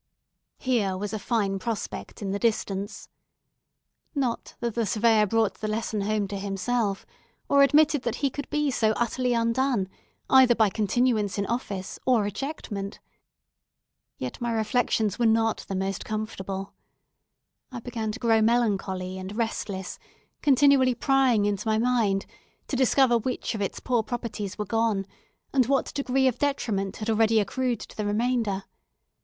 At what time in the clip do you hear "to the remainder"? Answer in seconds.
27.81-28.63